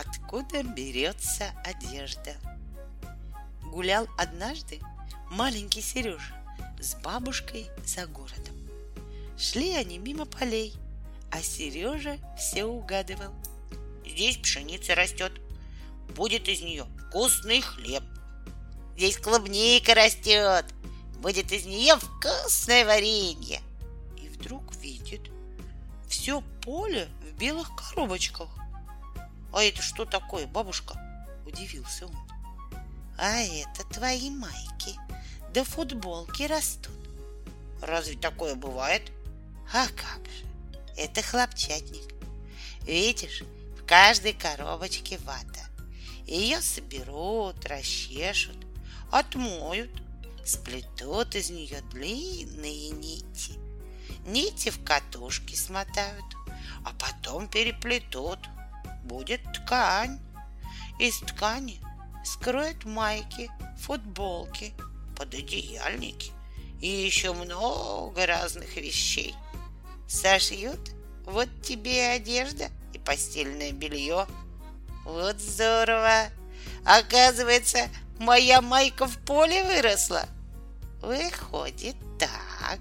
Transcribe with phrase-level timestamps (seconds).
[0.00, 2.34] откуда берется одежда.
[3.62, 4.80] Гулял однажды
[5.30, 6.34] маленький Сережа
[6.80, 8.54] с бабушкой за городом.
[9.38, 10.74] Шли они мимо полей,
[11.30, 13.32] а Сережа все угадывал.
[14.04, 15.32] Здесь пшеница растет,
[16.16, 18.02] будет из нее вкусный хлеб.
[18.96, 20.66] Здесь клубника растет,
[21.18, 23.60] будет из нее вкусное варенье.
[24.16, 25.30] И вдруг видит
[26.08, 28.48] все поле в белых коробочках.
[29.60, 30.98] А это что такое, бабушка?
[31.44, 32.16] Удивился он.
[33.18, 34.98] А это твои майки,
[35.52, 36.96] да футболки растут.
[37.82, 39.12] Разве такое бывает?
[39.70, 40.46] А как же,
[40.96, 42.08] это хлопчатник.
[42.86, 43.42] Видишь,
[43.78, 45.68] в каждой коробочке вата.
[46.26, 48.56] Ее соберут, расчешут,
[49.12, 49.92] отмоют,
[50.46, 53.58] сплетут из нее длинные нити.
[54.24, 56.24] Нити в катушки смотают,
[56.82, 58.38] а потом переплетут.
[59.04, 60.20] Будет ткань.
[60.98, 61.80] Из ткани
[62.24, 64.74] скроют майки, футболки,
[65.16, 66.32] пододеяльники
[66.80, 69.34] и еще много разных вещей.
[70.08, 70.90] Сошьют
[71.24, 74.26] вот тебе и одежда и постельное белье.
[75.04, 76.28] Вот здорово!
[76.84, 80.26] Оказывается, моя майка в поле выросла.
[81.00, 82.80] Выходит так.